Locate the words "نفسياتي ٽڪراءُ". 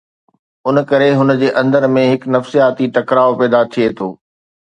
2.37-3.37